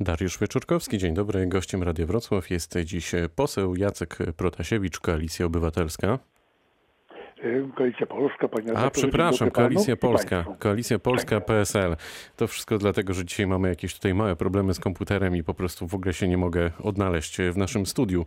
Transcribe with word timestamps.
Dariusz 0.00 0.38
Wieczorkowski, 0.38 0.98
dzień 0.98 1.14
dobry. 1.14 1.46
Gościem 1.46 1.82
Radia 1.82 2.06
Wrocław 2.06 2.50
jest 2.50 2.78
dziś 2.84 3.12
poseł 3.36 3.76
Jacek 3.76 4.18
Protasiewicz, 4.36 5.00
Koalicja 5.00 5.46
Obywatelska. 5.46 6.18
Koalicja 7.76 8.06
Polska, 8.06 8.48
panie 8.48 8.76
A, 8.76 8.90
przepraszam, 8.90 9.50
Koalicja 9.50 9.96
Polska, 9.96 10.44
Koalicja 10.58 10.98
Polska, 10.98 11.40
PSL. 11.40 11.96
To 12.36 12.46
wszystko 12.46 12.78
dlatego, 12.78 13.14
że 13.14 13.24
dzisiaj 13.24 13.46
mamy 13.46 13.68
jakieś 13.68 13.94
tutaj 13.94 14.14
małe 14.14 14.36
problemy 14.36 14.74
z 14.74 14.80
komputerem 14.80 15.36
i 15.36 15.42
po 15.42 15.54
prostu 15.54 15.86
w 15.86 15.94
ogóle 15.94 16.12
się 16.12 16.28
nie 16.28 16.38
mogę 16.38 16.70
odnaleźć 16.82 17.38
w 17.52 17.56
naszym 17.56 17.86
studiu. 17.86 18.24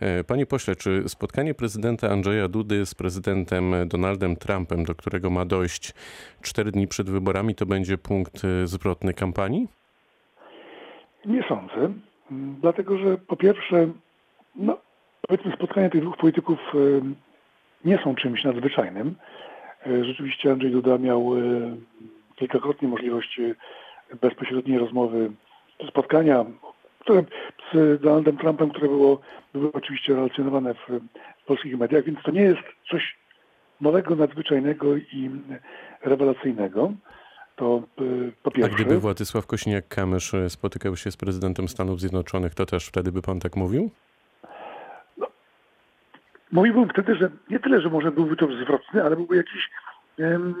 E, 0.00 0.24
panie 0.24 0.46
pośle, 0.46 0.76
czy 0.76 1.02
spotkanie 1.06 1.54
prezydenta 1.54 2.10
Andrzeja 2.10 2.48
Dudy 2.48 2.86
z 2.86 2.94
prezydentem 2.94 3.74
Donaldem 3.86 4.36
Trumpem, 4.36 4.84
do 4.84 4.94
którego 4.94 5.30
ma 5.30 5.44
dojść 5.44 5.94
cztery 6.42 6.70
dni 6.70 6.88
przed 6.88 7.10
wyborami, 7.10 7.54
to 7.54 7.66
będzie 7.66 7.98
punkt 7.98 8.42
zwrotny 8.64 9.14
kampanii? 9.14 9.68
Nie 11.26 11.42
sądzę, 11.48 11.92
dlatego 12.60 12.98
że 12.98 13.18
po 13.18 13.36
pierwsze, 13.36 13.88
no, 14.56 14.78
powiedzmy 15.28 15.52
spotkania 15.52 15.90
tych 15.90 16.02
dwóch 16.02 16.16
polityków 16.16 16.58
nie 17.84 17.98
są 17.98 18.14
czymś 18.14 18.44
nadzwyczajnym. 18.44 19.14
E, 19.86 20.04
rzeczywiście 20.04 20.52
Andrzej 20.52 20.70
Duda 20.70 20.98
miał 20.98 21.34
e, 21.36 21.40
kilkakrotnie 22.36 22.88
możliwość 22.88 23.40
e, 23.40 23.54
bezpośredniej 24.16 24.78
rozmowy, 24.78 25.30
spotkania 25.88 26.44
które, 26.98 27.24
z 27.72 28.00
Donaldem 28.00 28.36
Trumpem, 28.36 28.70
które 28.70 28.88
było, 28.88 29.20
było 29.52 29.70
oczywiście 29.72 30.14
relacjonowane 30.14 30.74
w, 30.74 30.88
w 31.42 31.46
polskich 31.46 31.78
mediach, 31.78 32.04
więc 32.04 32.22
to 32.22 32.30
nie 32.30 32.42
jest 32.42 32.62
coś 32.90 33.16
nowego, 33.80 34.16
nadzwyczajnego 34.16 34.96
i 34.96 35.30
rewelacyjnego. 36.02 36.92
To 37.56 37.82
po 38.42 38.50
pierwsze. 38.50 38.72
A 38.72 38.74
gdyby 38.74 38.98
Władysław 39.00 39.46
Kośniak-Kamysz 39.46 40.48
spotykał 40.48 40.96
się 40.96 41.10
z 41.10 41.16
prezydentem 41.16 41.68
Stanów 41.68 42.00
Zjednoczonych, 42.00 42.54
to 42.54 42.66
też 42.66 42.86
wtedy 42.86 43.12
by 43.12 43.22
pan 43.22 43.40
tak 43.40 43.56
mówił? 43.56 43.90
Mówiłbym 46.52 46.88
wtedy, 46.88 47.14
że 47.14 47.30
nie 47.50 47.60
tyle, 47.60 47.80
że 47.80 47.90
może 47.90 48.12
byłby 48.12 48.36
to 48.36 48.46
zwrotny, 48.64 49.04
ale 49.04 49.16
byłby 49.16 49.36
jakiś 49.36 49.70
um, 50.18 50.54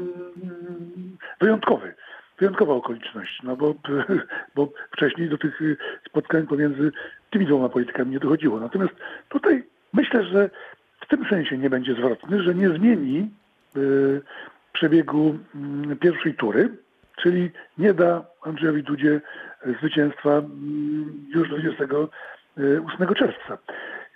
wyjątkowy. 1.40 1.94
Wyjątkowa 2.38 2.74
okoliczność, 2.74 3.42
no 3.42 3.56
bo, 3.56 3.74
bo 4.54 4.68
wcześniej 4.92 5.28
do 5.28 5.38
tych 5.38 5.60
spotkań 6.08 6.46
pomiędzy 6.46 6.92
tymi 7.30 7.46
dwoma 7.46 7.68
politykami 7.68 8.10
nie 8.10 8.18
dochodziło. 8.18 8.60
Natomiast 8.60 8.94
tutaj 9.28 9.62
myślę, 9.92 10.24
że 10.24 10.50
w 11.00 11.08
tym 11.08 11.26
sensie 11.30 11.58
nie 11.58 11.70
będzie 11.70 11.94
zwrotny, 11.94 12.42
że 12.42 12.54
nie 12.54 12.68
zmieni 12.68 13.30
y, 13.76 14.22
przebiegu 14.72 15.38
y, 15.92 15.96
pierwszej 15.96 16.34
tury, 16.34 16.83
czyli 17.24 17.50
nie 17.78 17.94
da 17.94 18.24
Andrzejowi 18.42 18.82
Dudzie 18.82 19.20
zwycięstwa 19.78 20.38
y, 20.38 20.42
już 21.34 21.48
28 21.48 23.14
czerwca. 23.14 23.58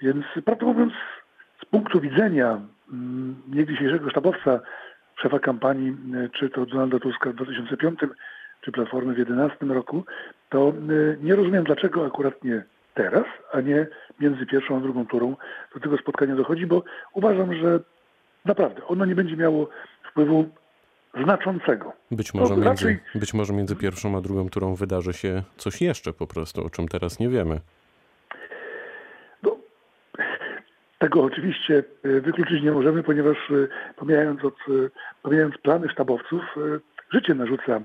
Więc 0.02 0.24
prawdę 0.44 0.66
mówiąc, 0.66 0.92
z 1.62 1.64
punktu 1.64 2.00
widzenia 2.00 2.60
mm, 2.92 3.42
niegdysiejszego 3.48 4.10
sztabowca, 4.10 4.60
szefa 5.16 5.38
kampanii, 5.38 5.96
y, 6.24 6.30
czy 6.30 6.50
to 6.50 6.66
Donalda 6.66 6.98
Tuska 6.98 7.30
w 7.30 7.34
2005, 7.34 8.00
czy 8.60 8.72
Platformy 8.72 9.12
w 9.12 9.16
2011 9.16 9.66
roku, 9.66 10.04
to 10.48 10.72
nie 11.22 11.36
rozumiem, 11.36 11.64
dlaczego 11.64 12.06
akurat 12.06 12.44
nie 12.44 12.62
teraz, 12.94 13.24
a 13.52 13.60
nie 13.60 13.86
między 14.20 14.46
pierwszą 14.46 14.76
a 14.76 14.80
drugą 14.80 15.06
turą 15.06 15.36
do 15.74 15.80
tego 15.80 15.98
spotkania 15.98 16.36
dochodzi, 16.36 16.66
bo 16.66 16.82
uważam, 17.12 17.54
że 17.54 17.80
naprawdę 18.44 18.84
ono 18.86 19.04
nie 19.04 19.14
będzie 19.14 19.36
miało 19.36 19.68
wpływu 20.10 20.48
znaczącego. 21.24 21.92
Być 22.10 22.34
może, 22.34 22.54
między, 22.54 22.68
raczej... 22.68 22.98
być 23.14 23.34
może 23.34 23.52
między 23.52 23.76
pierwszą 23.76 24.16
a 24.16 24.20
drugą 24.20 24.48
turą 24.48 24.74
wydarzy 24.74 25.12
się 25.12 25.42
coś 25.56 25.80
jeszcze 25.82 26.12
po 26.12 26.26
prostu, 26.26 26.66
o 26.66 26.70
czym 26.70 26.88
teraz 26.88 27.18
nie 27.20 27.28
wiemy. 27.28 27.60
Tego 30.98 31.22
oczywiście 31.22 31.84
e, 32.04 32.20
wykluczyć 32.20 32.62
nie 32.62 32.72
możemy, 32.72 33.02
ponieważ 33.02 33.36
e, 33.36 33.54
pomijając, 33.96 34.44
od, 34.44 34.54
e, 34.54 34.90
pomijając 35.22 35.58
plany 35.58 35.88
sztabowców, 35.88 36.42
życie 37.12 37.34
narzuca 37.34 37.80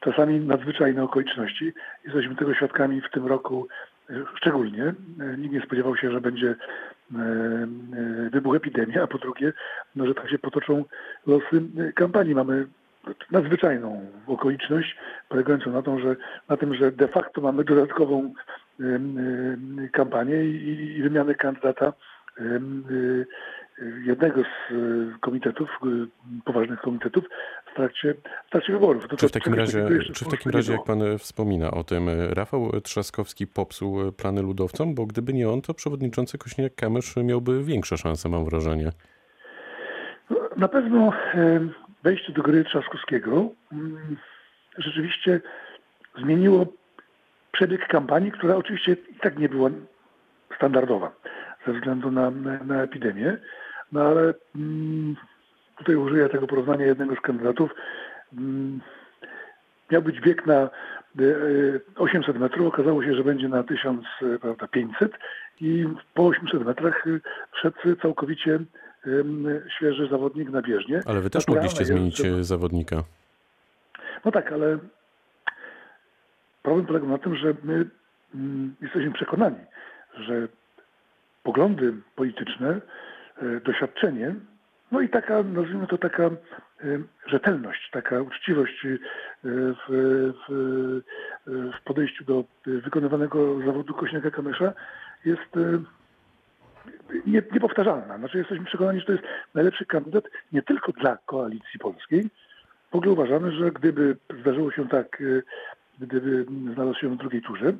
czasami 0.00 0.40
nadzwyczajne 0.40 1.02
okoliczności. 1.02 1.72
Jesteśmy 2.04 2.36
tego 2.36 2.54
świadkami 2.54 3.00
w 3.00 3.10
tym 3.10 3.26
roku 3.26 3.68
szczególnie. 4.36 4.94
Nikt 5.38 5.54
nie 5.54 5.60
spodziewał 5.60 5.96
się, 5.96 6.10
że 6.10 6.20
będzie 6.20 6.54
wybuch 8.32 8.56
epidemii, 8.56 8.98
a 8.98 9.06
po 9.06 9.18
drugie, 9.18 9.52
no, 9.96 10.06
że 10.06 10.14
tak 10.14 10.30
się 10.30 10.38
potoczą 10.38 10.84
losy 11.26 11.62
kampanii. 11.94 12.34
Mamy 12.34 12.66
nadzwyczajną 13.30 14.10
okoliczność 14.26 14.96
polegającą 15.28 15.72
na, 15.72 15.82
tą, 15.82 15.98
że, 15.98 16.16
na 16.48 16.56
tym, 16.56 16.74
że 16.74 16.92
de 16.92 17.08
facto 17.08 17.40
mamy 17.40 17.64
dodatkową 17.64 18.34
kampanię 19.92 20.44
i, 20.44 20.96
i 20.98 21.02
wymianę 21.02 21.34
kandydata 21.34 21.92
jednego 24.04 24.42
z 24.42 24.72
y, 24.72 25.18
komitetów, 25.20 25.68
y, 25.84 26.42
poważnych 26.44 26.80
komitetów 26.80 27.24
w 27.72 27.76
trakcie, 27.76 28.14
w 28.46 28.50
trakcie 28.50 28.72
wyborów. 28.72 29.08
To 29.08 29.16
czy 29.16 29.28
w 29.28 29.32
takim 29.32 29.54
razie, 29.54 29.88
czy 30.14 30.24
w 30.24 30.28
takim 30.28 30.52
razie 30.52 30.72
jak 30.72 30.84
pan 30.84 31.18
wspomina 31.18 31.70
o 31.70 31.84
tym, 31.84 32.08
Rafał 32.30 32.80
Trzaskowski 32.80 33.46
popsuł 33.46 34.12
plany 34.12 34.42
ludowcom, 34.42 34.94
bo 34.94 35.06
gdyby 35.06 35.32
nie 35.32 35.48
on, 35.48 35.62
to 35.62 35.74
przewodniczący 35.74 36.38
Kośniak-Kamysz 36.38 37.24
miałby 37.24 37.64
większe 37.64 37.96
szanse, 37.96 38.28
mam 38.28 38.44
wrażenie. 38.44 38.90
No, 40.30 40.36
na 40.56 40.68
pewno 40.68 41.12
wejście 42.02 42.32
do 42.32 42.42
gry 42.42 42.64
Trzaskowskiego 42.64 43.48
mm, 43.72 44.16
rzeczywiście 44.78 45.40
zmieniło 46.18 46.66
przebieg 47.52 47.86
kampanii, 47.88 48.32
która 48.32 48.56
oczywiście 48.56 48.92
i 48.92 49.14
tak 49.14 49.38
nie 49.38 49.48
była 49.48 49.70
standardowa 50.56 51.12
ze 51.66 51.72
względu 51.72 52.10
na, 52.10 52.30
na 52.64 52.82
epidemię. 52.82 53.36
No 53.96 54.02
ale 54.02 54.34
mm, 54.56 55.16
tutaj 55.78 55.96
użyję 55.96 56.28
tego 56.28 56.46
porównania 56.46 56.86
jednego 56.86 57.16
z 57.16 57.20
kandydatów. 57.20 57.70
Mm, 58.32 58.80
miał 59.90 60.02
być 60.02 60.20
bieg 60.20 60.46
na 60.46 60.70
800 61.96 62.36
e, 62.36 62.38
metrów, 62.38 62.66
okazało 62.66 63.04
się, 63.04 63.14
że 63.14 63.24
będzie 63.24 63.48
na 63.48 63.62
1500 63.62 65.12
i 65.60 65.86
po 66.14 66.26
800 66.26 66.64
metrach 66.64 67.04
wszedł 67.52 67.76
całkowicie 68.02 68.58
świeży 69.76 70.08
zawodnik 70.10 70.50
na 70.50 70.62
bieżnię. 70.62 71.00
Ale 71.06 71.20
wy 71.20 71.30
też 71.30 71.48
mogliście 71.48 71.84
zmienić 71.84 72.22
zawodnika. 72.40 73.02
No 74.24 74.32
tak, 74.32 74.52
ale 74.52 74.78
problem 76.62 76.86
polega 76.86 77.06
na 77.06 77.18
tym, 77.18 77.36
że 77.36 77.54
my 77.62 77.84
mm, 78.34 78.74
jesteśmy 78.82 79.12
przekonani, 79.12 79.58
że 80.14 80.48
poglądy 81.42 81.94
polityczne, 82.16 82.68
e, 82.68 82.80
doświadczenie, 83.64 84.34
no 84.92 85.00
i 85.00 85.08
taka, 85.08 85.42
nazwijmy 85.42 85.86
to 85.86 85.98
taka 85.98 86.24
e, 86.24 86.30
rzetelność, 87.26 87.90
taka 87.90 88.22
uczciwość 88.22 88.86
e, 88.86 88.98
w, 89.44 89.84
w, 90.48 91.00
w 91.78 91.84
podejściu 91.84 92.24
do 92.24 92.44
wykonywanego 92.66 93.60
zawodu 93.66 93.94
Kośniaka 93.94 94.30
Kamysza 94.30 94.72
jest 95.24 95.50
nie, 97.26 97.42
niepowtarzalna. 97.52 98.18
Znaczy 98.18 98.38
jesteśmy 98.38 98.64
przekonani, 98.64 99.00
że 99.00 99.06
to 99.06 99.12
jest 99.12 99.24
najlepszy 99.54 99.86
kandydat 99.86 100.24
nie 100.52 100.62
tylko 100.62 100.92
dla 100.92 101.18
koalicji 101.26 101.78
polskiej. 101.80 102.30
W 102.90 102.94
ogóle 102.96 103.12
uważamy, 103.12 103.52
że 103.52 103.70
gdyby 103.70 104.16
zdarzyło 104.40 104.72
się 104.72 104.88
tak, 104.88 105.22
gdyby 105.98 106.46
znalazł 106.74 106.98
się 106.98 107.08
w 107.08 107.16
drugiej 107.16 107.42
turze, 107.42 107.72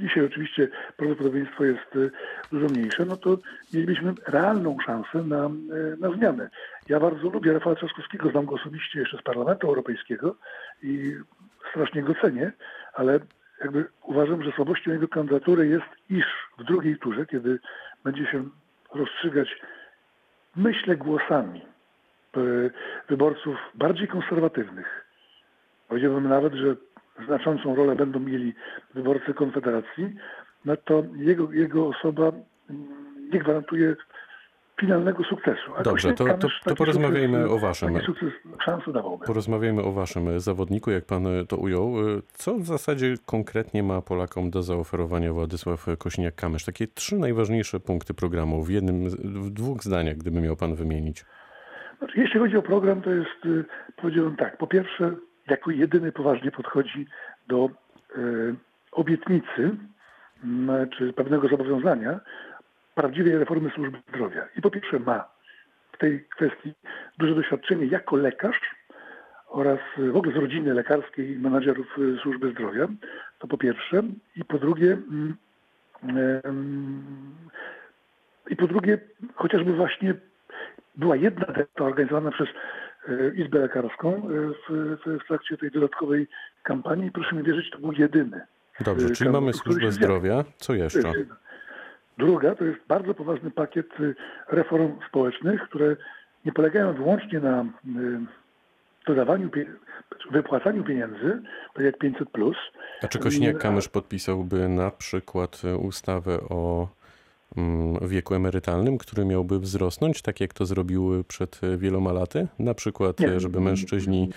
dzisiaj 0.00 0.24
oczywiście 0.24 0.68
prawdopodobieństwo 0.96 1.64
jest 1.64 1.98
dużo 2.52 2.66
mniejsze, 2.66 3.04
no 3.04 3.16
to 3.16 3.38
mielibyśmy 3.74 4.14
realną 4.26 4.76
szansę 4.86 5.22
na, 5.22 5.50
na 5.98 6.16
zmianę. 6.16 6.50
Ja 6.88 7.00
bardzo 7.00 7.30
lubię 7.30 7.52
Rafała 7.52 7.76
Trzaskowskiego, 7.76 8.30
znam 8.30 8.46
go 8.46 8.54
osobiście 8.54 8.98
jeszcze 9.00 9.18
z 9.18 9.22
Parlamentu 9.22 9.66
Europejskiego 9.66 10.36
i 10.82 11.14
strasznie 11.70 12.02
go 12.02 12.14
cenię, 12.14 12.52
ale 12.92 13.20
jakby 13.60 13.84
uważam, 14.02 14.42
że 14.42 14.52
słabością 14.52 14.92
jego 14.92 15.08
kandydatury 15.08 15.66
jest, 15.68 15.86
iż 16.10 16.24
w 16.58 16.64
drugiej 16.64 16.98
turze, 16.98 17.26
kiedy 17.26 17.58
będzie 18.04 18.26
się 18.26 18.44
rozstrzygać, 18.94 19.48
myślę, 20.56 20.96
głosami 20.96 21.62
e, 22.36 22.40
wyborców 23.08 23.56
bardziej 23.74 24.08
konserwatywnych. 24.08 25.06
Powiedziałbym 25.88 26.28
nawet, 26.28 26.54
że 26.54 26.76
znaczącą 27.26 27.74
rolę 27.74 27.96
będą 27.96 28.20
mieli 28.20 28.54
wyborcy 28.94 29.34
Konfederacji, 29.34 30.14
no 30.64 30.76
to 30.76 31.02
jego, 31.16 31.52
jego 31.52 31.88
osoba 31.88 32.32
mm, 32.70 33.30
nie 33.32 33.38
gwarantuje 33.38 33.96
finalnego 34.80 35.24
sukcesu. 35.24 35.74
A 35.76 35.82
Dobrze, 35.82 36.12
to, 36.12 36.24
to, 36.24 36.48
to 36.64 36.74
porozmawiajmy 36.74 37.38
sukces, 37.38 37.56
o 37.56 37.58
waszym. 37.58 37.98
Porozmawiajmy 39.26 39.82
o 39.82 39.92
waszym 39.92 40.40
zawodniku, 40.40 40.90
jak 40.90 41.04
pan 41.04 41.24
to 41.48 41.56
ujął. 41.56 41.94
Co 42.32 42.54
w 42.54 42.64
zasadzie 42.64 43.14
konkretnie 43.26 43.82
ma 43.82 44.02
Polakom 44.02 44.50
do 44.50 44.62
zaoferowania 44.62 45.32
Władysław 45.32 45.86
Kośniak-Kamysz? 45.86 46.66
Takie 46.66 46.86
trzy 46.86 47.16
najważniejsze 47.16 47.80
punkty 47.80 48.14
programu 48.14 48.62
w 48.62 48.70
jednym, 48.70 49.08
w 49.20 49.50
dwóch 49.50 49.82
zdaniach, 49.82 50.16
gdyby 50.16 50.40
miał 50.40 50.56
pan 50.56 50.74
wymienić. 50.74 51.24
Znaczy, 51.98 52.20
jeśli 52.20 52.40
chodzi 52.40 52.56
o 52.56 52.62
program, 52.62 53.02
to 53.02 53.10
jest, 53.10 53.46
y, 53.46 53.64
powiedziałbym 53.96 54.36
tak, 54.36 54.56
po 54.56 54.66
pierwsze, 54.66 55.16
jako 55.50 55.70
jedyny 55.70 56.12
poważnie 56.12 56.50
podchodzi 56.50 57.06
do 57.48 57.64
e, 57.64 58.20
obietnicy 58.92 59.70
czy 60.96 61.12
pewnego 61.12 61.48
zobowiązania 61.48 62.20
prawdziwej 62.94 63.38
reformy 63.38 63.70
służby 63.74 63.98
zdrowia. 64.08 64.48
I 64.56 64.60
po 64.60 64.70
pierwsze 64.70 64.98
ma 64.98 65.28
w 65.92 65.98
tej 65.98 66.24
kwestii 66.36 66.72
duże 67.18 67.34
doświadczenie 67.34 67.86
jako 67.86 68.16
lekarz 68.16 68.60
oraz 69.48 69.78
w 70.12 70.16
ogóle 70.16 70.34
z 70.34 70.36
rodziny 70.36 70.74
lekarskiej 70.74 71.38
menadżerów 71.38 71.86
służby 72.22 72.50
zdrowia. 72.50 72.88
To 73.38 73.46
po 73.46 73.58
pierwsze. 73.58 74.02
I 74.36 74.44
po 74.44 74.58
drugie, 74.58 74.96
i 78.50 78.56
po 78.56 78.66
drugie, 78.66 78.98
chociażby 79.34 79.72
właśnie 79.72 80.14
była 80.96 81.16
jedna 81.16 81.46
debata 81.46 81.84
organizowana 81.84 82.30
przez 82.30 82.48
e, 82.48 82.52
Izbę 83.34 83.58
Lekarską 83.58 84.16
e, 84.16 84.18
w, 84.68 84.96
w, 85.22 85.26
trakcie 85.26 85.56
tej 85.56 85.70
dodatkowej 85.70 86.26
kampanii. 86.62 87.10
Proszę 87.10 87.36
mi 87.36 87.42
wierzyć, 87.42 87.70
to 87.70 87.78
był 87.78 87.92
jedyny. 87.92 88.40
Dobrze, 88.80 89.06
e, 89.06 89.10
czyli 89.10 89.30
mamy 89.30 89.52
służbę 89.52 89.92
zdrowia. 89.92 90.44
Co 90.56 90.74
jeszcze? 90.74 91.12
Druga 92.18 92.54
to 92.54 92.64
jest 92.64 92.80
bardzo 92.88 93.14
poważny 93.14 93.50
pakiet 93.50 93.86
reform 94.48 94.92
społecznych, 95.08 95.62
które 95.62 95.96
nie 96.44 96.52
polegają 96.52 96.94
wyłącznie 96.94 97.40
na 97.40 97.64
dodawaniu, 99.06 99.50
wypłacaniu 100.30 100.84
pieniędzy, 100.84 101.42
tak 101.74 101.84
jak 101.84 101.98
500. 101.98 102.28
A 103.02 103.08
czy 103.08 103.18
Kośniak-Kamysz 103.18 103.88
podpisałby 103.88 104.68
na 104.68 104.90
przykład 104.90 105.62
ustawę 105.78 106.40
o 106.40 106.88
wieku 108.02 108.34
emerytalnym, 108.34 108.98
który 108.98 109.24
miałby 109.24 109.58
wzrosnąć, 109.58 110.22
tak 110.22 110.40
jak 110.40 110.52
to 110.54 110.66
zrobiły 110.66 111.24
przed 111.24 111.60
wieloma 111.78 112.12
laty? 112.12 112.48
Na 112.58 112.74
przykład, 112.74 113.20
Nie. 113.20 113.40
żeby 113.40 113.60
mężczyźni 113.60 114.30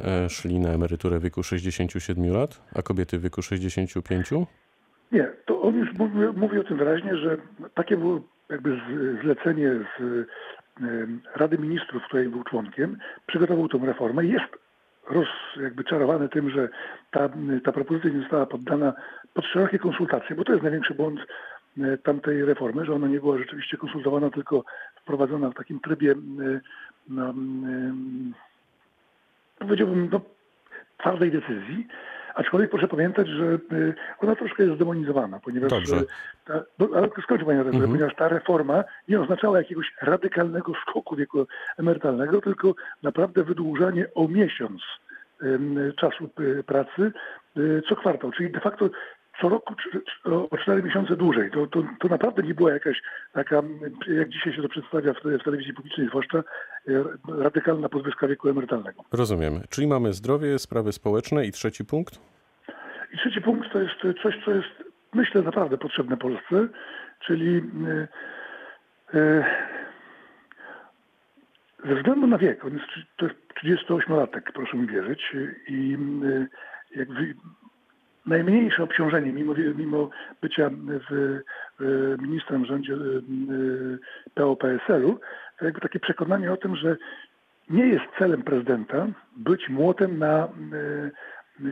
e, 0.00 0.28
szli 0.28 0.58
na 0.58 0.68
emeryturę 0.68 1.18
w 1.18 1.22
wieku 1.22 1.42
67 1.42 2.32
lat, 2.32 2.62
a 2.74 2.82
kobiety 2.82 3.18
w 3.18 3.22
wieku 3.22 3.42
65? 3.42 4.30
Nie, 5.12 5.30
to 5.46 5.62
on 5.62 5.74
już 5.74 5.92
mówi, 5.98 6.18
mówi 6.36 6.58
o 6.58 6.64
tym 6.64 6.76
wyraźnie, 6.76 7.16
że 7.16 7.36
takie 7.74 7.96
było 7.96 8.20
jakby 8.50 8.80
zlecenie 9.22 9.70
z 9.98 10.26
Rady 11.36 11.58
Ministrów, 11.58 12.02
której 12.02 12.28
był 12.28 12.44
członkiem, 12.44 12.98
przygotował 13.26 13.68
tą 13.68 13.86
reformę 13.86 14.24
i 14.24 14.32
jest 14.32 14.52
roz, 15.10 15.28
jakby 15.62 15.84
czarowany 15.84 16.28
tym, 16.28 16.50
że 16.50 16.68
ta, 17.10 17.28
ta 17.64 17.72
propozycja 17.72 18.10
nie 18.10 18.20
została 18.20 18.46
poddana 18.46 18.92
pod 19.34 19.44
szerokie 19.44 19.78
konsultacje, 19.78 20.36
bo 20.36 20.44
to 20.44 20.52
jest 20.52 20.62
największy 20.62 20.94
błąd 20.94 21.20
E, 21.20 21.53
tamtej 22.02 22.44
reformy, 22.44 22.84
że 22.84 22.94
ona 22.94 23.06
nie 23.06 23.20
była 23.20 23.38
rzeczywiście 23.38 23.76
konsultowana, 23.76 24.30
tylko 24.30 24.64
wprowadzona 25.02 25.50
w 25.50 25.54
takim 25.54 25.80
trybie, 25.80 26.12
e, 26.12 26.60
no, 27.08 27.28
e, 27.28 27.34
powiedziałbym, 29.58 30.08
no, 30.12 30.20
twardej 30.98 31.32
decyzji. 31.32 31.86
Aczkolwiek 32.34 32.70
proszę 32.70 32.88
pamiętać, 32.88 33.28
że 33.28 33.58
ona 34.18 34.36
troszkę 34.36 34.62
jest 34.62 34.76
zdemonizowana, 34.76 35.40
ponieważ 35.44 35.72
ta, 36.44 36.64
no, 36.78 36.88
ale 36.96 37.08
skończę 37.22 37.44
panie 37.44 37.58
redaktorze, 37.58 37.84
mhm. 37.84 37.90
ponieważ 37.90 38.14
ta 38.16 38.28
reforma 38.28 38.84
nie 39.08 39.20
oznaczała 39.20 39.58
jakiegoś 39.58 39.92
radykalnego 40.02 40.72
skoku 40.82 41.16
wieku 41.16 41.46
emerytalnego, 41.78 42.40
tylko 42.40 42.74
naprawdę 43.02 43.44
wydłużanie 43.44 44.06
o 44.14 44.28
miesiąc 44.28 44.82
czasu 45.96 46.30
pracy 46.66 47.12
co 47.88 47.96
kwartał, 47.96 48.32
czyli 48.32 48.50
de 48.50 48.60
facto 48.60 48.90
co 49.40 49.48
roku 49.48 49.74
o 50.50 50.58
4 50.58 50.82
miesiące 50.82 51.16
dłużej. 51.16 51.50
To, 51.50 51.66
to, 51.66 51.82
to 52.00 52.08
naprawdę 52.08 52.42
nie 52.42 52.54
była 52.54 52.72
jakaś 52.72 53.02
taka, 53.32 53.62
jak 54.06 54.28
dzisiaj 54.28 54.52
się 54.52 54.62
to 54.62 54.68
przedstawia 54.68 55.14
w, 55.14 55.40
w 55.40 55.44
telewizji 55.44 55.74
publicznej, 55.74 56.08
zwłaszcza 56.08 56.38
e, 56.38 56.42
radykalna 57.28 57.88
podwyżka 57.88 58.28
wieku 58.28 58.48
emerytalnego. 58.48 59.02
Rozumiem. 59.12 59.60
Czyli 59.70 59.86
mamy 59.86 60.12
zdrowie, 60.12 60.58
sprawy 60.58 60.92
społeczne 60.92 61.46
i 61.46 61.52
trzeci 61.52 61.84
punkt? 61.84 62.20
I 63.14 63.16
trzeci 63.18 63.40
punkt 63.40 63.72
to 63.72 63.80
jest 63.80 63.94
coś, 64.22 64.34
co 64.44 64.50
jest, 64.50 64.84
myślę, 65.14 65.42
naprawdę 65.42 65.78
potrzebne 65.78 66.16
Polsce, 66.16 66.68
czyli 67.26 67.62
e, 67.88 68.08
e, 69.18 69.44
ze 71.84 71.94
względu 71.94 72.26
na 72.26 72.38
wiek, 72.38 72.64
on 72.64 72.72
jest, 72.74 72.86
to 73.16 73.26
jest 73.26 73.36
38-latek, 73.64 74.42
proszę 74.54 74.76
mi 74.76 74.86
wierzyć, 74.86 75.36
i 75.68 75.98
jak 76.96 77.08
najmniejsze 78.26 78.82
obciążenie, 78.82 79.32
mimo, 79.32 79.54
mimo 79.76 80.10
bycia 80.42 80.70
w, 81.10 81.40
ministrem 82.22 82.64
w 82.64 82.66
rządzie 82.66 82.96
PO-PSL-u, 84.34 85.20
to 85.58 85.64
jakby 85.64 85.80
takie 85.80 86.00
przekonanie 86.00 86.52
o 86.52 86.56
tym, 86.56 86.76
że 86.76 86.96
nie 87.70 87.86
jest 87.86 88.04
celem 88.18 88.42
prezydenta 88.42 89.06
być 89.36 89.68
młotem 89.68 90.18
na 90.18 90.48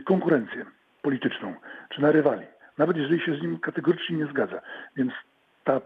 konkurencję 0.05 0.65
polityczną 1.01 1.53
czy 1.89 2.01
na 2.01 2.11
rywali, 2.11 2.45
nawet 2.77 2.97
jeżeli 2.97 3.21
się 3.21 3.35
z 3.35 3.41
nim 3.41 3.59
kategorycznie 3.59 4.17
nie 4.17 4.25
zgadza. 4.25 4.61
Więc 4.95 5.13
ta, 5.63 5.81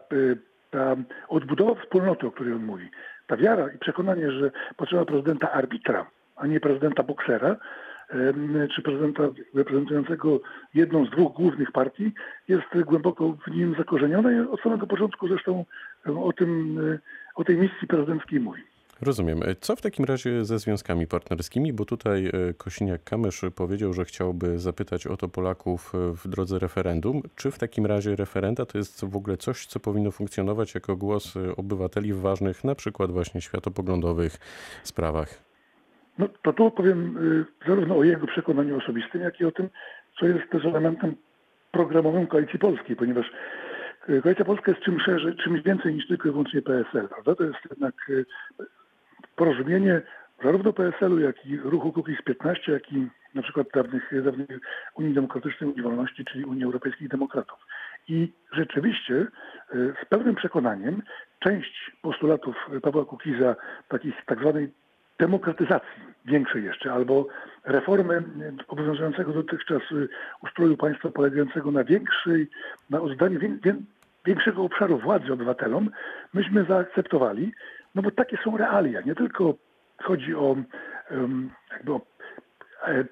ta 0.72 0.96
odbudowa 1.28 1.82
wspólnoty, 1.82 2.28
o 2.28 2.32
której 2.32 2.54
on 2.54 2.64
mówi, 2.64 2.90
ta 3.28 3.38
wiara 3.38 3.70
i 3.72 3.78
przekonanie, 3.78 4.32
że 4.32 4.52
potrzeba 4.78 5.06
prezydenta 5.06 5.52
arbitra, 5.52 6.06
a 6.36 6.48
nie 6.48 6.60
prezydenta 6.60 7.04
boksera, 7.04 7.56
czy 8.76 8.82
prezydenta 8.82 9.24
reprezentującego 9.54 10.40
jedną 10.74 11.06
z 11.06 11.10
dwóch 11.10 11.34
głównych 11.34 11.72
partii 11.72 12.12
jest 12.48 12.66
głęboko 12.86 13.38
w 13.48 13.52
nim 13.52 13.76
zakorzenione 13.78 14.34
i 14.34 14.40
od 14.40 14.62
samego 14.62 14.88
początku 14.88 15.28
zresztą 15.28 15.66
o, 16.06 16.34
tym, 16.34 16.80
o 17.36 17.44
tej 17.44 17.58
misji 17.58 17.88
prezydenckiej 17.88 18.40
mówi. 18.40 18.62
Rozumiem. 19.02 19.40
Co 19.62 19.76
w 19.76 19.82
takim 19.82 20.06
razie 20.06 20.46
ze 20.46 20.60
związkami 20.60 21.08
partnerskimi? 21.08 21.74
Bo 21.74 21.86
tutaj 21.86 22.26
e, 22.26 22.32
Kosiniak-Kamysz 22.54 23.52
powiedział, 23.52 23.94
że 23.94 24.06
chciałby 24.06 24.60
zapytać 24.60 25.08
o 25.08 25.18
to 25.18 25.28
Polaków 25.28 25.94
w 25.94 26.28
drodze 26.28 26.60
referendum. 26.60 27.22
Czy 27.36 27.52
w 27.52 27.60
takim 27.60 27.86
razie 27.86 28.16
referenda 28.16 28.66
to 28.66 28.78
jest 28.78 29.06
w 29.06 29.16
ogóle 29.16 29.38
coś, 29.38 29.66
co 29.66 29.80
powinno 29.80 30.12
funkcjonować 30.12 30.76
jako 30.76 30.96
głos 30.96 31.34
obywateli 31.58 32.14
w 32.14 32.20
ważnych, 32.20 32.64
na 32.64 32.76
przykład 32.76 33.12
właśnie 33.12 33.42
światopoglądowych 33.42 34.38
sprawach? 34.84 35.47
No 36.18 36.28
to 36.44 36.54
tu 36.54 36.72
powiem 36.72 37.18
y, 37.18 37.68
zarówno 37.68 37.98
o 37.98 38.04
jego 38.04 38.28
przekonaniu 38.28 38.78
osobistym, 38.78 39.22
jak 39.22 39.40
i 39.40 39.46
o 39.46 39.52
tym, 39.52 39.70
co 40.20 40.26
jest 40.26 40.50
też 40.50 40.66
elementem 40.66 41.16
programowym 41.72 42.28
Koalicji 42.28 42.60
Polskiej, 42.60 42.96
ponieważ 42.96 43.32
y, 44.10 44.22
Koalicja 44.22 44.46
Polska 44.46 44.72
jest 44.72 44.84
czymś 44.84 45.04
szerzej, 45.04 45.36
czymś 45.36 45.62
więcej 45.62 45.94
niż 45.94 46.08
tylko 46.08 46.30
i 46.30 46.32
wyłącznie 46.32 46.62
PSL, 46.62 47.08
prawda? 47.08 47.36
To 47.36 47.44
jest 47.44 47.60
jednak 47.70 48.10
y, 48.10 48.26
porozumienie 49.36 50.02
zarówno 50.44 50.74
PSL-u, 50.74 51.20
jak 51.20 51.46
i 51.46 51.58
ruchu 51.58 51.92
Kukiz 51.94 52.22
15, 52.22 52.72
jak 52.72 52.92
i 52.92 53.08
na 53.36 53.42
przykład 53.42 53.68
dawnych, 53.74 54.24
dawnych 54.24 54.48
Unii 54.96 55.14
Demokratycznej, 55.14 55.70
Unii 55.70 55.82
Wolności, 55.82 56.26
czyli 56.26 56.46
Unii 56.46 56.64
Europejskich 56.64 57.08
Demokratów. 57.08 57.60
I 58.08 58.34
rzeczywiście 58.54 59.28
z 59.74 60.06
pełnym 60.10 60.36
przekonaniem 60.36 61.02
część 61.40 61.92
postulatów 62.02 62.56
Pawła 62.82 63.06
Kukiza, 63.06 63.56
takich 63.88 64.26
tak 64.26 64.40
zwanej 64.40 64.72
demokratyzacji 65.20 66.08
większej 66.26 66.64
jeszcze, 66.64 66.94
albo 66.94 67.28
reformy 67.66 68.24
obowiązującego 68.68 69.34
dotychczas 69.34 69.82
y, 69.92 70.10
ustroju 70.44 70.78
państwa 70.78 71.10
polegającego 71.10 71.72
na 71.72 71.84
większej, 71.84 72.48
na 72.90 73.02
oddaniu 73.02 73.40
większego 74.26 74.64
obszaru 74.64 75.00
władzy 75.00 75.34
obywatelom, 75.34 75.90
myśmy 76.34 76.66
zaakceptowali, 76.66 77.52
no 77.96 78.02
bo 78.02 78.12
takie 78.12 78.38
są 78.44 78.58
realia. 78.58 79.02
Nie 79.02 79.16
tylko 79.16 79.54
chodzi 80.04 80.36
o 80.36 80.56
jakby 81.72 81.94
o 81.94 82.02
e, 82.88 83.06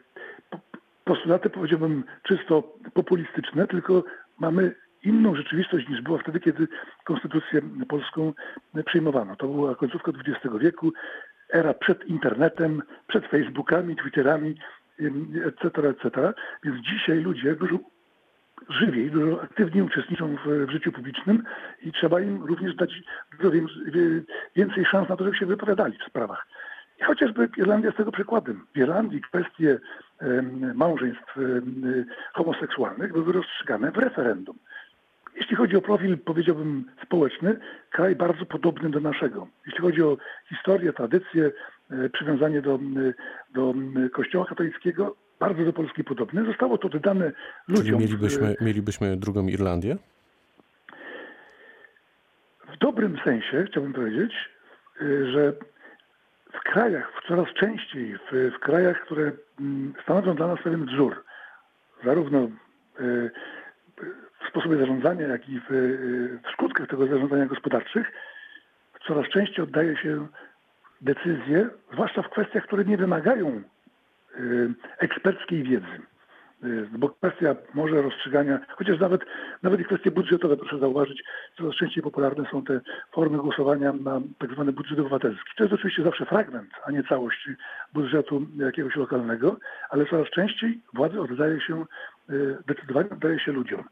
postulaty, 1.04 1.50
powiedziałbym, 1.50 2.04
czysto 2.24 2.64
populistyczne, 2.94 3.68
tylko 3.68 4.04
mamy 4.40 4.76
inną 5.04 5.36
rzeczywistość 5.36 5.90
niż 5.90 6.02
była 6.02 6.18
wtedy, 6.18 6.40
kiedy 6.40 6.68
konstytucję 7.04 7.62
polską 7.90 8.34
przyjmowano. 8.86 9.36
To 9.36 9.48
była 9.48 9.76
końcówka 9.76 10.12
XX 10.12 10.56
wieku 10.60 10.94
era 11.56 11.74
przed 11.74 12.06
internetem, 12.06 12.82
przed 13.08 13.28
Facebookami, 13.28 13.96
Twitterami, 13.96 14.56
etc., 15.46 15.90
etc. 15.90 16.34
Więc 16.64 16.86
dzisiaj 16.86 17.18
ludzie 17.18 17.56
dużo 17.56 17.80
żywiej, 18.70 19.12
dużo 19.12 19.42
aktywniej 19.42 19.84
uczestniczą 19.84 20.36
w, 20.36 20.68
w, 20.68 20.72
życiu 20.72 20.92
publicznym 20.92 21.44
i 21.82 21.92
trzeba 21.92 22.22
im 22.22 22.44
również 22.44 22.76
dać 22.76 23.02
dużo 23.40 23.52
więcej 24.56 24.86
szans 24.86 25.10
na 25.10 25.16
to, 25.16 25.24
żeby 25.24 25.38
się 25.38 25.46
wypowiadali 25.46 25.98
w 25.98 26.10
sprawach. 26.10 26.48
I 27.00 27.04
chociażby 27.04 27.50
Irlandia 27.58 27.88
jest 27.88 27.98
tego 27.98 28.12
przykładem. 28.12 28.66
W 28.74 28.78
Irlandii 28.78 29.22
kwestie 29.22 29.80
małżeństw 30.76 31.36
homoseksualnych 32.34 33.14
były 33.14 33.34
rozstrzygane 33.34 33.92
w 33.92 33.98
referendum. 33.98 34.58
Jeśli 35.36 35.56
chodzi 35.56 35.75
o 35.75 35.82
profil, 35.82 36.18
powiedziałbym, 36.18 36.86
społeczny, 37.06 37.60
kraj 37.92 38.15
bardzo 38.15 38.46
podobny 38.46 38.89
do 38.89 39.00
naszego. 39.00 39.48
Jeśli 39.65 39.82
chodzi 39.82 40.01
o 40.01 40.18
historię, 40.50 40.94
tradycję, 40.94 41.51
e, 41.92 42.10
przywiązanie 42.10 42.62
do, 42.62 42.80
do 43.54 43.74
Kościoła 44.13 44.46
katolickiego, 44.46 45.15
bardzo 45.39 45.65
do 45.65 45.74
Polski 45.74 46.04
podobne. 46.04 46.46
Zostało 46.46 46.77
to 46.77 46.89
dodane 46.89 47.32
ludziom. 47.68 47.86
Czyli 47.86 47.98
mielibyśmy, 47.98 48.56
mielibyśmy 48.62 49.18
drugą 49.18 49.48
Irlandię? 49.48 49.98
W 52.74 52.77
dobrym 52.77 53.18
sensie, 53.24 53.65
chciałbym 53.70 53.94
powiedzieć, 53.94 54.34
e, 55.01 55.32
że 55.32 55.54
w 56.54 56.60
krajach, 56.63 57.12
coraz 57.27 57.48
częściej 57.54 58.18
w, 58.18 58.51
w 58.56 58.60
krajach, 58.60 59.01
które 59.06 59.32
stanowią 60.04 60.36
dla 60.36 60.48
nas 60.48 60.60
pewien 60.63 60.86
wzór, 60.86 61.24
zarówno 62.04 62.50
w 64.46 64.50
sposobie 64.50 64.78
zarządzania, 64.78 65.28
jak 65.28 65.50
i 65.50 65.60
w, 65.60 65.66
w 66.44 66.54
skutkach 66.54 66.88
tego 66.88 67.08
zarządzania 67.08 67.46
gospodarczych 67.46 68.12
coraz 69.08 69.30
częściej 69.30 69.64
oddaje 69.64 69.98
się 69.98 70.28
decyzje, 71.02 71.70
zwłaszcza 71.94 72.22
w 72.22 72.30
kwestiach, 72.30 72.64
które 72.64 72.86
nie 72.86 72.98
wymagają 72.98 73.62
eksperckiej 74.98 75.64
wiedzy. 75.64 76.02
Bo 76.92 77.10
kwestia 77.10 77.56
może 77.74 78.02
rozstrzygania, 78.02 78.60
chociaż 78.70 79.00
nawet, 79.00 79.22
nawet 79.64 79.80
i 79.80 79.86
kwestie 79.86 80.12
budżetowe, 80.12 80.58
proszę 80.58 80.80
zauważyć, 80.80 81.24
coraz 81.58 81.75
częściej 81.75 82.04
popularne 82.04 82.46
są 82.52 82.64
te 82.64 82.82
formy 83.14 83.38
głosowania 83.38 83.94
na 83.94 84.22
tak 84.40 84.52
zwany 84.52 84.72
budżet 84.72 85.00
obywatelski. 85.00 85.52
To 85.58 85.64
jest 85.64 85.74
oczywiście 85.74 86.04
zawsze 86.04 86.25
fragment, 86.25 86.70
a 86.86 86.92
nie 86.92 87.04
całość 87.04 87.50
budżetu 87.94 88.46
jakiegoś 88.58 88.96
lokalnego, 88.96 89.58
ale 89.90 90.06
coraz 90.06 90.30
częściej 90.30 90.82
władzy 90.94 91.22
oddaje 91.22 91.62
się, 91.62 91.86
decydowanie 92.67 93.10
oddaje 93.10 93.39
się 93.39 93.51
ludziom. 93.51 93.84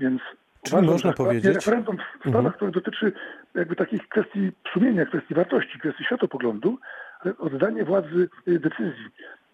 Więc 0.00 0.22
Czyli 0.62 0.76
uważam, 0.76 0.92
można 0.92 1.12
powiedzieć... 1.12 1.54
Referendum 1.54 1.96
w 1.96 2.18
sprawach, 2.18 2.36
mhm. 2.36 2.54
które 2.54 2.70
dotyczy 2.70 3.12
jakby 3.54 3.76
takich 3.76 4.08
kwestii 4.08 4.52
sumienia, 4.72 5.06
kwestii 5.06 5.34
wartości, 5.34 5.78
kwestii 5.78 6.04
światopoglądu, 6.04 6.78
oddanie 7.38 7.84
władzy 7.84 8.28
decyzji 8.46 9.06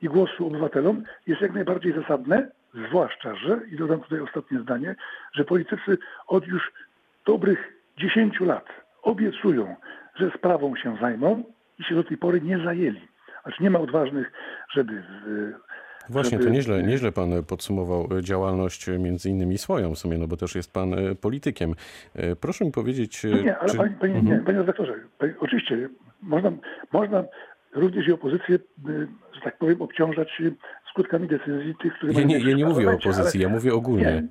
i 0.02 0.08
głosu 0.08 0.46
obywatelom 0.46 1.02
jest 1.26 1.40
jak 1.40 1.52
najbardziej 1.52 1.92
zasadne, 1.92 2.48
zwłaszcza, 2.88 3.34
że, 3.34 3.60
i 3.72 3.76
dodam 3.76 4.00
tutaj 4.00 4.20
ostatnie 4.20 4.60
zdanie, 4.60 4.96
że 5.32 5.44
politycy 5.44 5.98
od 6.26 6.46
już 6.46 6.72
dobrych 7.26 7.72
10 7.96 8.40
lat 8.40 8.66
obiecują, 9.02 9.76
że 10.14 10.30
sprawą 10.38 10.76
się 10.76 10.96
zajmą 11.00 11.44
i 11.78 11.84
się 11.84 11.94
do 11.94 12.04
tej 12.04 12.16
pory 12.16 12.40
nie 12.40 12.58
zajęli. 12.58 13.08
Znaczy 13.42 13.62
nie 13.62 13.70
ma 13.70 13.78
odważnych, 13.78 14.32
żeby 14.74 15.02
Właśnie, 16.10 16.38
to 16.38 16.48
nieźle, 16.48 16.82
nieźle 16.82 17.12
pan 17.12 17.44
podsumował 17.44 18.08
działalność 18.22 18.86
między 18.98 19.30
innymi 19.30 19.58
swoją 19.58 19.94
w 19.94 19.98
sumie, 19.98 20.18
no 20.18 20.26
bo 20.26 20.36
też 20.36 20.54
jest 20.54 20.72
pan 20.72 20.94
e, 20.94 21.14
politykiem. 21.14 21.74
E, 22.14 22.36
proszę 22.36 22.64
mi 22.64 22.72
powiedzieć... 22.72 23.24
No 23.24 23.42
nie, 23.42 23.58
ale 23.58 23.70
czy... 23.70 23.76
panie, 23.76 23.94
panie, 24.00 24.14
mhm. 24.14 24.38
nie, 24.38 24.44
panie 24.44 24.58
redaktorze, 24.58 24.94
oczywiście 25.40 25.88
można, 26.22 26.52
można 26.92 27.24
również 27.74 28.08
i 28.08 28.12
opozycję, 28.12 28.58
że 29.32 29.40
tak 29.44 29.58
powiem, 29.58 29.82
obciążać 29.82 30.42
skutkami 30.90 31.28
decyzji 31.28 31.74
tych, 31.82 31.94
które 31.94 32.12
ja 32.12 32.22
nie, 32.22 32.38
ja 32.38 32.56
nie 32.56 32.66
mówię 32.66 32.88
o 32.88 32.92
opozycji, 32.92 33.44
ale, 33.44 33.50
ja 33.50 33.56
mówię 33.56 33.74
ogólnie. 33.74 34.04
Nie, 34.04 34.22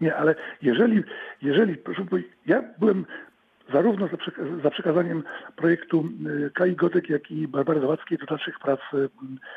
nie, 0.00 0.16
ale 0.16 0.34
jeżeli, 0.62 1.02
jeżeli 1.42 1.76
proszę 1.76 2.06
ja 2.46 2.64
byłem 2.78 3.06
zarówno 3.72 4.08
za, 4.08 4.16
za 4.62 4.70
przekazaniem 4.70 5.22
projektu 5.56 6.08
y, 6.46 6.50
Kai 6.50 6.76
Godek, 6.76 7.10
jak 7.10 7.30
i 7.30 7.48
Barbary 7.48 7.80
Nowackiej 7.80 8.18
do 8.18 8.26
dalszych 8.26 8.58
prac 8.58 8.80
y, 8.94 9.08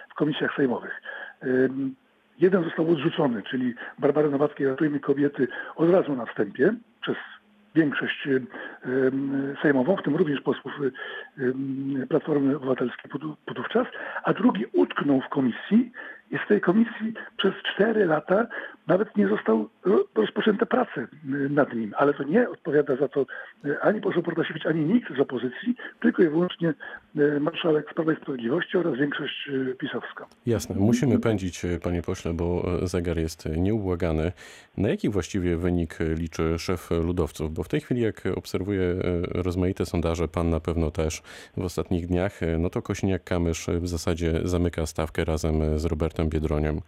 w 0.09 0.13
komisjach 0.13 0.55
sejmowych. 0.55 1.01
Jeden 2.39 2.63
został 2.63 2.91
odrzucony, 2.91 3.43
czyli 3.43 3.73
Barbary 3.99 4.29
Nowackiej 4.29 4.67
Ratujmy 4.67 4.99
Kobiety 4.99 5.47
od 5.75 5.89
razu 5.89 6.15
na 6.15 6.25
wstępie 6.25 6.73
przez 7.01 7.15
większość 7.75 8.27
sejmową, 9.61 9.95
w 9.95 10.03
tym 10.03 10.15
również 10.15 10.41
posłów 10.41 10.73
Platformy 12.09 12.55
Obywatelskiej 12.55 13.11
podówczas, 13.45 13.87
a 14.23 14.33
drugi 14.33 14.65
utknął 14.73 15.21
w 15.21 15.29
komisji 15.29 15.91
i 16.31 16.37
z 16.45 16.47
tej 16.47 16.61
komisji 16.61 17.13
przez 17.37 17.53
cztery 17.73 18.05
lata 18.05 18.47
nawet 18.87 19.17
nie 19.17 19.27
został 19.27 19.69
rozpoczęte 20.15 20.65
prace 20.65 21.07
nad 21.49 21.73
nim. 21.73 21.93
Ale 21.97 22.13
to 22.13 22.23
nie 22.23 22.49
odpowiada 22.49 22.95
za 22.95 23.07
to 23.07 23.25
e, 23.65 23.79
ani 23.79 24.01
poseł 24.01 24.23
Protasiewicz, 24.23 24.65
ani 24.65 24.85
nikt 24.85 25.15
z 25.17 25.19
opozycji, 25.19 25.75
tylko 26.01 26.23
i 26.23 26.29
wyłącznie 26.29 26.73
e, 27.17 27.39
marszałek 27.39 27.93
Prawa 27.93 28.13
i 28.13 28.15
Sprawiedliwości 28.15 28.77
oraz 28.77 28.97
większość 28.97 29.49
pisowska. 29.79 30.25
Jasne. 30.45 30.75
Musimy 30.75 31.19
pędzić, 31.19 31.61
panie 31.83 32.01
pośle, 32.01 32.33
bo 32.33 32.65
zegar 32.87 33.17
jest 33.17 33.45
nieubłagany. 33.57 34.31
Na 34.77 34.89
jaki 34.89 35.09
właściwie 35.09 35.57
wynik 35.57 35.97
liczy 36.15 36.59
szef 36.59 36.89
ludowców? 36.91 37.53
Bo 37.53 37.63
w 37.63 37.67
tej 37.67 37.81
chwili, 37.81 38.01
jak 38.01 38.23
obserwuję 38.35 38.95
rozmaite 39.31 39.85
sondaże, 39.85 40.27
pan 40.27 40.49
na 40.49 40.59
pewno 40.59 40.91
też 40.91 41.21
w 41.57 41.63
ostatnich 41.63 42.07
dniach, 42.07 42.39
no 42.59 42.69
to 42.69 42.79
Kośniak-Kamysz 42.79 43.79
w 43.79 43.87
zasadzie 43.87 44.39
zamyka 44.43 44.85
stawkę 44.85 45.25
razem 45.25 45.79
z 45.79 45.85
Robertem 45.85 46.24
Biedroniem. 46.29 46.81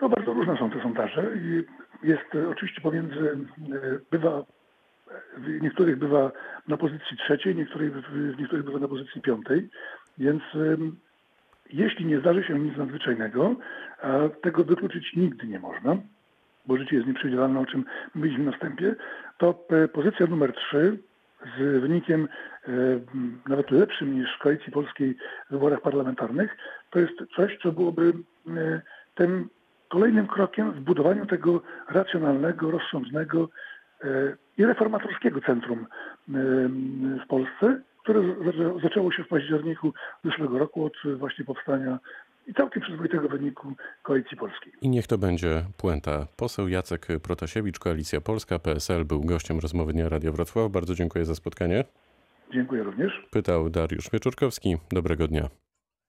No 0.00 0.08
bardzo 0.08 0.32
różne 0.32 0.58
są 0.58 0.70
te 0.70 0.82
sondaże 0.82 1.30
i 1.36 1.64
jest 2.02 2.34
e, 2.34 2.48
oczywiście 2.48 2.80
pomiędzy, 2.80 3.30
e, 3.30 3.98
bywa, 4.10 4.44
w 5.36 5.62
niektórych 5.62 5.98
bywa 5.98 6.32
na 6.68 6.76
pozycji 6.76 7.16
trzeciej, 7.16 7.56
niektórych, 7.56 7.92
w 8.10 8.38
niektórych 8.38 8.64
bywa 8.64 8.78
na 8.78 8.88
pozycji 8.88 9.20
piątej, 9.20 9.68
więc 10.18 10.42
jeśli 11.72 12.06
nie 12.06 12.20
zdarzy 12.20 12.44
się 12.44 12.58
nic 12.58 12.76
nadzwyczajnego, 12.76 13.56
tego 14.42 14.64
wykluczyć 14.64 15.16
nigdy 15.16 15.46
nie 15.46 15.58
można, 15.58 15.96
bo 16.66 16.76
życie 16.76 16.96
jest 16.96 17.08
nieprzewidywalne, 17.08 17.60
o 17.60 17.66
czym 17.66 17.84
mówiliśmy 18.14 18.44
na 18.44 18.52
wstępie, 18.52 18.94
to 19.38 19.64
e, 19.70 19.88
pozycja 19.88 20.26
numer 20.26 20.52
trzy 20.52 20.98
z 21.58 21.80
wynikiem 21.80 22.28
nawet 23.48 23.70
lepszym 23.70 24.20
niż 24.20 24.36
w 24.36 24.42
Koalicji 24.42 24.72
Polskiej 24.72 25.16
w 25.48 25.52
wyborach 25.52 25.80
parlamentarnych, 25.80 26.56
to 26.90 26.98
jest 26.98 27.12
coś, 27.36 27.58
co 27.62 27.72
byłoby 27.72 28.12
tym 29.14 29.48
kolejnym 29.88 30.26
krokiem 30.26 30.72
w 30.72 30.80
budowaniu 30.80 31.26
tego 31.26 31.62
racjonalnego, 31.90 32.70
rozsądnego 32.70 33.48
e, 34.04 34.08
i 34.58 34.64
reformatorskiego 34.64 35.40
centrum 35.40 35.78
e, 35.78 36.32
w 37.24 37.28
Polsce, 37.28 37.80
które 38.02 38.22
zaczęło 38.82 39.12
się 39.12 39.24
w 39.24 39.28
październiku 39.28 39.92
zeszłego 40.24 40.58
roku 40.58 40.84
od 40.84 40.92
właśnie 41.18 41.44
powstania 41.44 41.98
i 42.46 42.54
całkiem 42.54 42.82
przyzwoitego 42.82 43.28
wyniku 43.28 43.72
Koalicji 44.02 44.36
Polskiej. 44.36 44.72
I 44.82 44.88
niech 44.88 45.06
to 45.06 45.18
będzie 45.18 45.62
puenta. 45.76 46.26
Poseł 46.36 46.68
Jacek 46.68 47.06
Protasiewicz, 47.22 47.78
Koalicja 47.78 48.20
Polska, 48.20 48.58
PSL, 48.58 49.04
był 49.04 49.20
gościem 49.20 49.58
rozmowy 49.58 49.92
Dnia 49.92 50.08
Radio 50.08 50.32
Wrocław. 50.32 50.72
Bardzo 50.72 50.94
dziękuję 50.94 51.24
za 51.24 51.34
spotkanie. 51.34 51.84
Dziękuję 52.52 52.82
również. 52.82 53.26
Pytał 53.30 53.70
Dariusz 53.70 54.10
Wieczorkowski. 54.12 54.76
Dobrego 54.92 55.28
dnia. 55.28 55.65